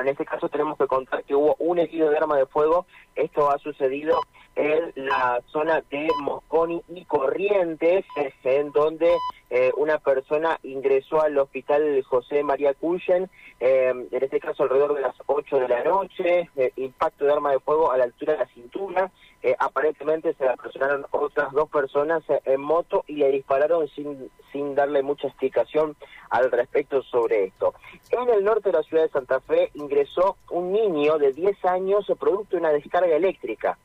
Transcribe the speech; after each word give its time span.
En 0.00 0.08
este 0.08 0.24
caso 0.24 0.48
tenemos 0.48 0.78
que 0.78 0.86
contar 0.86 1.24
que 1.24 1.34
hubo 1.34 1.56
un 1.58 1.78
herido 1.78 2.10
de 2.10 2.16
arma 2.16 2.36
de 2.36 2.46
fuego. 2.46 2.86
Esto 3.14 3.50
ha 3.50 3.58
sucedido 3.58 4.20
en 4.56 4.92
la 4.96 5.40
zona 5.46 5.82
de 5.90 6.08
Mosconi 6.20 6.82
y 6.88 7.04
Corrientes, 7.04 8.04
en 8.44 8.72
donde 8.72 9.16
eh, 9.50 9.72
una 9.76 9.98
persona 9.98 10.58
ingresó 10.62 11.20
al 11.20 11.38
hospital 11.38 12.02
José 12.04 12.42
María 12.42 12.74
Cullen, 12.74 13.30
eh, 13.58 13.92
en 14.10 14.22
este 14.22 14.40
caso 14.40 14.62
alrededor 14.62 14.94
de 14.94 15.02
las 15.02 15.14
8 15.26 15.58
de 15.60 15.68
la 15.68 15.84
noche, 15.84 16.50
eh, 16.56 16.72
impacto 16.76 17.24
de 17.24 17.32
arma 17.32 17.52
de 17.52 17.60
fuego 17.60 17.92
a 17.92 17.98
la 17.98 18.04
altura 18.04 18.34
de 18.34 18.38
la 18.40 18.46
cintura, 18.46 19.10
aparentemente 19.58 20.34
se 20.34 20.48
apresionaron 20.48 21.06
otras 21.10 21.52
dos 21.52 21.68
personas 21.68 22.22
en 22.44 22.60
moto 22.60 23.04
y 23.06 23.16
le 23.16 23.30
dispararon 23.30 23.88
sin, 23.88 24.30
sin 24.52 24.74
darle 24.74 25.02
mucha 25.02 25.28
explicación 25.28 25.96
al 26.28 26.50
respecto 26.50 27.02
sobre 27.02 27.44
esto. 27.44 27.74
En 28.10 28.28
el 28.28 28.44
norte 28.44 28.70
de 28.70 28.78
la 28.78 28.82
ciudad 28.82 29.04
de 29.04 29.10
Santa 29.10 29.40
Fe 29.40 29.70
ingresó 29.74 30.36
un 30.50 30.72
niño 30.72 31.18
de 31.18 31.32
10 31.32 31.64
años 31.64 32.06
producto 32.18 32.56
de 32.56 32.60
una 32.62 32.70
descarga 32.70 33.14
eléctrica 33.14 33.78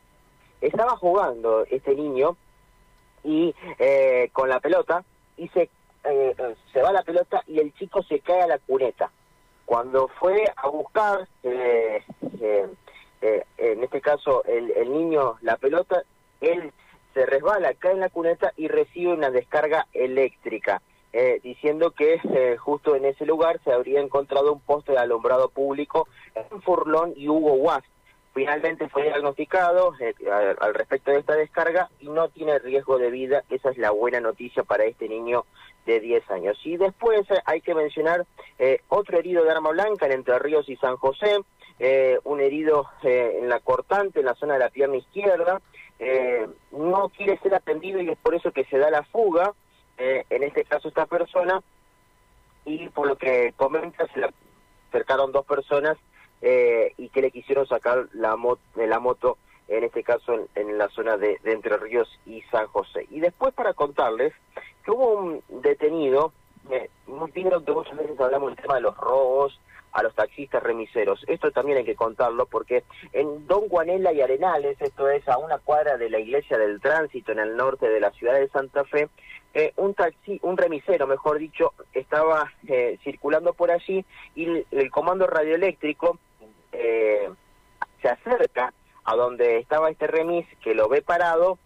estaba 0.62 0.96
jugando 0.98 1.66
este 1.70 1.96
niño 1.96 2.38
y 3.24 3.54
eh, 3.80 4.30
con 4.34 4.50
la 4.50 4.60
pelota 4.60 5.04
y 5.38 5.48
se, 5.50 5.70
eh, 6.04 6.36
se 6.72 6.82
va 6.82 6.92
la 6.92 7.04
pelota 7.04 7.44
y 7.48 7.60
el 7.60 7.74
chico 7.74 8.04
se 8.04 8.20
cae 8.20 8.42
a 8.42 8.48
la 8.48 8.60
cuneta. 8.60 9.12
Cuando 9.66 10.08
fue 10.20 10.44
a 10.56 10.68
buscar, 10.70 11.28
eh, 11.44 11.75
este 13.96 14.10
caso 14.10 14.44
el, 14.46 14.72
el 14.72 14.92
niño, 14.92 15.36
la 15.42 15.58
pelota, 15.58 16.04
él 16.42 16.72
se 17.14 17.26
resbala, 17.26 17.74
cae 17.74 17.94
en 17.94 18.02
la 18.02 18.10
cuneta 18.10 18.54
y 18.58 18.68
recibe 18.68 19.14
una 19.14 19.32
descarga 19.32 19.88
eléctrica. 19.94 20.82
diciendo 21.44 21.92
que 21.92 22.20
justo 22.58 22.98
en 22.98 23.06
ese 23.06 23.26
lugar 23.26 23.62
se 23.64 23.72
habría 23.72 24.02
encontrado 24.02 24.52
un 24.52 24.60
poste 24.60 24.92
de 24.92 24.98
alumbrado 24.98 25.48
público 25.48 26.10
en 26.36 26.62
Furlón 26.62 27.14
y 27.16 27.30
Hugo 27.30 27.54
Guas, 27.54 27.84
Finalmente 28.36 28.90
fue 28.90 29.04
diagnosticado 29.04 29.94
eh, 30.02 30.14
al 30.60 30.74
respecto 30.74 31.10
de 31.10 31.20
esta 31.20 31.36
descarga 31.36 31.90
y 32.02 32.10
no 32.10 32.28
tiene 32.28 32.60
riesgo 32.60 32.98
de 32.98 33.10
vida. 33.10 33.46
Esa 33.50 33.70
es 33.70 33.78
la 33.78 33.92
buena 33.92 34.20
noticia 34.20 34.64
para 34.64 34.84
este 34.84 35.08
niño 35.08 35.46
de 35.86 36.02
10 36.02 36.30
años. 36.32 36.60
Y 36.66 36.76
después 36.76 37.22
eh, 37.32 37.42
hay 37.46 37.62
que 37.62 37.74
mencionar 37.74 38.26
eh, 38.60 38.82
otro 38.90 39.20
herido 39.20 39.46
de 39.46 39.52
arma 39.52 39.70
blanca 39.70 40.06
en 40.06 40.12
Entre 40.12 40.38
Ríos 40.38 40.68
y 40.68 40.76
San 40.76 40.98
José, 40.98 41.38
un 42.24 42.40
herido 42.40 42.88
en 43.04 43.50
la 43.50 43.60
cortante, 43.60 44.20
en 44.20 44.26
la 44.26 44.36
zona 44.36 44.54
de 44.54 44.60
la 44.60 44.70
pierna 44.70 44.96
izquierda. 44.96 45.62
no 46.72 47.10
quiere 47.10 47.38
ser 47.40 47.56
atendido 47.56 48.02
y 48.02 48.10
es 48.10 48.18
por 48.18 48.36
eso 48.36 48.52
que 48.52 48.66
se 48.66 48.78
da 48.78 48.90
la 48.90 49.04
fuga. 49.04 49.54
en 49.98 50.44
este 50.44 50.64
caso 50.64 50.88
esta 50.88 51.06
persona 51.06 51.62
y 52.66 52.90
por 52.90 53.08
lo 53.08 53.18
que 53.18 53.54
comenta 53.56 54.08
se 54.08 54.20
le 54.20 54.30
acercaron 54.90 55.32
dos 55.32 55.46
personas 55.46 55.98
eh, 56.42 56.94
y 56.98 57.10
que 57.10 57.22
le 57.22 57.32
quisieron 57.32 57.68
sacar 57.68 58.08
la, 58.14 58.36
de 58.76 58.88
la 58.88 59.00
moto, 59.00 59.38
en 59.68 59.84
este 59.84 60.04
caso 60.04 60.48
en, 60.56 60.78
la 60.78 60.90
zona 60.90 61.18
de, 61.18 61.40
Entre 61.44 61.78
Ríos 61.78 62.10
y 62.26 62.42
San 62.44 62.68
José. 62.68 63.08
Y 63.10 63.20
después 63.20 63.54
para 63.54 63.74
contarles 63.74 64.34
que 64.84 64.92
hubo 64.92 65.14
un 65.14 65.44
detenido, 65.50 66.34
eh, 66.70 66.90
muy 67.08 67.32
que 67.32 67.44
muchas 67.44 67.98
veces 67.98 68.20
hablamos 68.20 68.50
del 68.50 68.62
tema 68.62 68.76
de 68.76 68.82
los 68.82 68.98
robos, 68.98 69.60
a 69.96 70.04
los 70.04 70.14
taxistas 70.14 70.62
remiseros. 70.62 71.24
Esto 71.26 71.52
también 71.52 71.78
hay 71.78 71.86
que 71.86 71.96
contarlo 71.96 72.46
porque 72.48 72.84
en 73.14 73.48
Don 73.48 73.70
Juanela 73.70 74.12
y 74.12 74.20
Arenales, 74.20 74.80
esto 74.82 75.10
es 75.10 75.26
a 75.30 75.38
una 75.38 75.58
cuadra 75.58 75.98
de 75.98 76.10
la 76.10 76.20
iglesia 76.20 76.58
del 76.58 76.82
tránsito 76.82 77.32
en 77.32 77.40
el 77.40 77.56
norte 77.56 77.88
de 77.88 78.02
la 78.02 78.12
ciudad 78.12 78.34
de 78.34 78.50
Santa 78.50 78.84
Fe, 78.84 79.08
eh, 79.54 79.72
un 79.78 79.94
taxi, 79.94 80.38
un 80.44 80.58
remisero, 80.58 81.08
mejor 81.08 81.40
dicho, 81.40 81.72
estaba 81.94 82.52
eh, 82.68 83.00
circulando 83.06 83.54
por 83.54 83.72
allí 83.72 84.04
y 84.36 84.66
el, 84.70 84.92
comando 84.92 85.28
radioeléctrico 85.28 86.20
eh, 86.74 87.30
se 88.02 88.10
acerca 88.10 88.74
a 89.06 89.16
donde 89.16 89.60
estaba 89.60 89.90
este 89.90 90.08
remis, 90.08 90.46
que 90.62 90.76
lo 90.76 90.90
ve 90.90 91.02
parado 91.04 91.58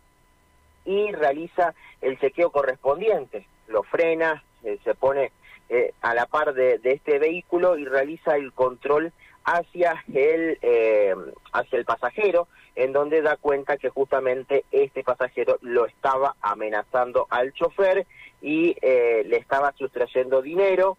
y 0.85 1.11
realiza 1.13 1.73
el 2.01 2.19
chequeo 2.19 2.51
correspondiente. 2.51 3.47
Lo 3.67 3.81
frena, 3.81 4.43
se 4.61 4.93
pone 4.93 5.31
eh, 5.71 5.93
a 6.01 6.15
la 6.15 6.25
par 6.25 6.55
de, 6.55 6.79
este 6.83 7.19
vehículo 7.19 7.77
y 7.77 7.85
realiza 7.85 8.35
el 8.35 8.51
control 8.53 9.13
hacia 9.43 10.03
el 10.11 10.57
eh, 10.63 11.13
hacia 11.53 11.77
el 11.77 11.85
pasajero 11.85 12.47
en 12.75 12.91
donde 12.91 13.21
da 13.21 13.37
cuenta 13.37 13.77
que 13.77 13.89
justamente 13.89 14.65
este 14.71 15.03
pasajero 15.03 15.59
lo 15.61 15.85
estaba 15.85 16.35
amenazando 16.41 17.27
al 17.29 17.53
chofer 17.53 18.07
y 18.41 18.75
eh, 18.81 19.23
le 19.27 19.37
estaba 19.37 19.71
sustrayendo 19.73 20.41
dinero 20.41 20.97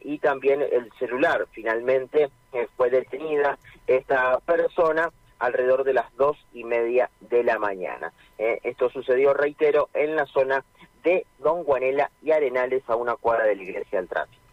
y 0.00 0.16
también 0.20 0.62
el 0.62 0.90
celular 0.98 1.46
finalmente 1.52 2.30
fue 2.78 2.88
detenida 2.88 3.58
esta 3.86 4.40
persona 4.40 5.12
alrededor 5.38 5.84
de 5.84 5.92
las 5.92 6.16
dos 6.16 6.38
y 6.54 6.64
media 6.64 7.10
de 7.20 7.44
la 7.44 7.58
mañana. 7.58 8.10
esto 8.38 8.88
sucedió, 8.88 9.34
reitero, 9.34 9.90
en 9.92 10.16
la 10.16 10.24
zona 10.24 10.64
de 11.06 11.24
Don 11.38 11.62
Guanela 11.62 12.10
y 12.20 12.32
Arenales 12.32 12.82
a 12.88 12.96
una 12.96 13.14
cuadra 13.14 13.44
de 13.44 13.54
la 13.54 13.62
Iglesia 13.62 14.00
del 14.00 14.08
Tránsito. 14.08 14.45